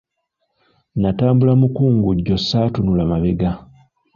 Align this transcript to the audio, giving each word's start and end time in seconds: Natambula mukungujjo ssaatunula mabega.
Natambula 1.01 1.53
mukungujjo 1.61 2.35
ssaatunula 2.39 3.03
mabega. 3.11 3.51